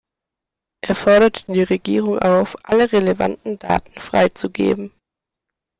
Er 0.83 0.95
forderte 0.95 1.43
die 1.53 1.61
Regierung 1.61 2.17
auf, 2.17 2.57
alle 2.63 2.91
relevanten 2.91 3.59
Daten 3.59 3.99
freizugeben. 4.01 4.91